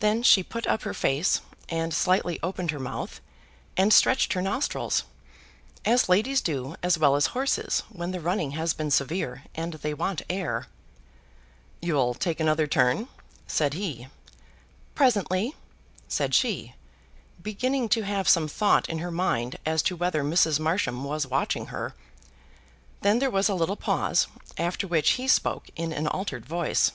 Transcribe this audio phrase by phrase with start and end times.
[0.00, 3.20] Then she put up her face, and slightly opened her mouth,
[3.76, 5.04] and stretched her nostrils,
[5.84, 9.94] as ladies do as well as horses when the running has been severe and they
[9.94, 10.66] want air.
[11.80, 13.06] "You'll take another turn,"
[13.46, 14.08] said he.
[14.96, 15.54] "Presently,"
[16.08, 16.74] said she,
[17.40, 20.58] beginning to have some thought in her mind as to whether Mrs.
[20.58, 21.94] Marsham was watching her.
[23.02, 24.26] Then there was a little pause,
[24.58, 26.90] after which he spoke in an altered voice.